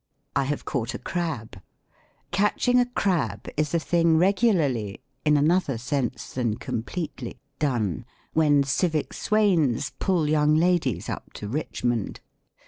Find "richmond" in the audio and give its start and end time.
11.47-12.19